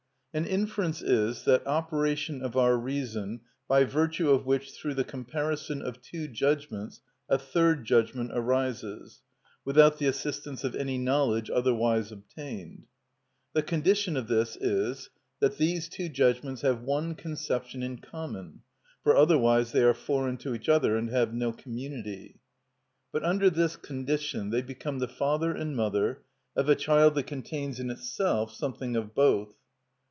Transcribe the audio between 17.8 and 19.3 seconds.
in common, for